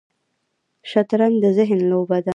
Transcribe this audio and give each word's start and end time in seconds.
شطرنج 0.89 1.35
د 1.43 1.45
ذهن 1.57 1.79
لوبه 1.91 2.17
ده 2.25 2.29